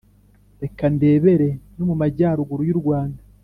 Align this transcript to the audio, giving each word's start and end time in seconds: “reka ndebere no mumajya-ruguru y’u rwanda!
“reka 0.61 0.85
ndebere 0.95 1.49
no 1.75 1.83
mumajya-ruguru 1.89 2.61
y’u 2.69 2.79
rwanda! 2.81 3.21